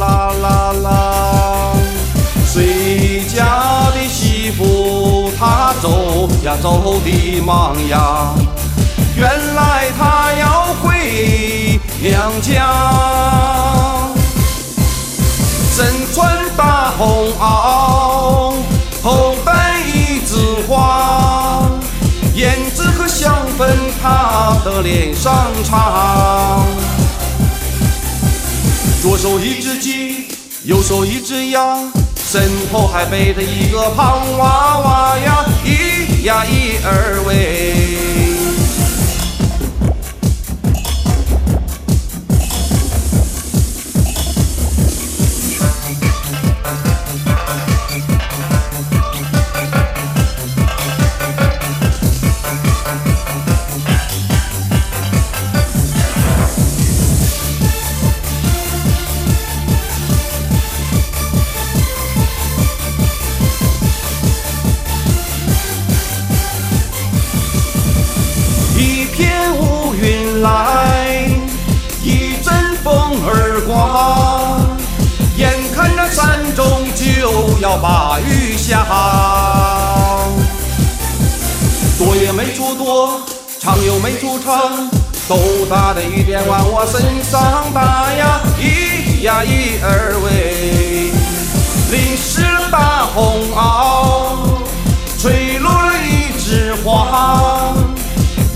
[0.00, 1.72] 啦啦啦。
[2.46, 3.44] 谁家
[3.94, 8.34] 的媳妇她走呀走的忙呀，
[9.14, 12.66] 原来她要回娘家。
[15.76, 18.54] 身穿大红袄，
[19.02, 21.62] 头戴一枝花，
[22.34, 26.29] 胭脂和香粉她的脸上擦。
[29.30, 30.26] 左手一只鸡，
[30.64, 31.76] 右手一只鸭，
[32.16, 38.09] 身后还背着一个胖娃娃呀，一呀一儿喂。
[77.78, 78.86] 把雨下。
[81.98, 83.20] 躲也没处躲，
[83.60, 84.88] 藏又没处藏，
[85.28, 85.38] 豆
[85.68, 91.12] 大的雨点往我身上打呀，一呀一二喂，
[91.90, 94.48] 淋湿了大红袄，
[95.20, 97.74] 吹落了一枝花。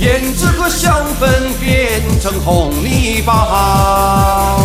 [0.00, 4.56] 胭脂和香粉变成红泥巴，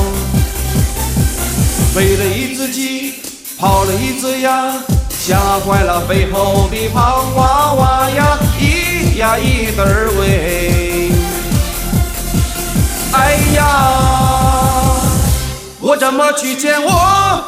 [1.96, 3.16] 为了一只鸡，
[3.60, 4.72] 跑了一只鸭，
[5.10, 11.12] 吓坏了背后的胖娃娃呀，咿呀咿得儿喂，
[13.12, 13.62] 哎呀，
[15.82, 17.44] 我怎么去见我？